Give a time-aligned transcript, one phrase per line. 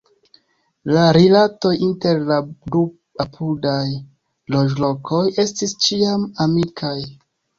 [0.95, 2.37] La rilatoj inter la
[2.75, 2.81] du
[3.25, 3.83] apudaj
[4.55, 6.97] loĝlokoj estis ĉiam amikaj.